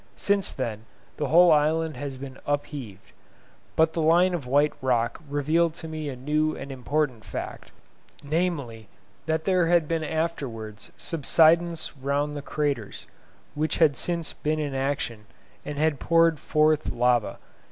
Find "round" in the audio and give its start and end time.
11.95-12.33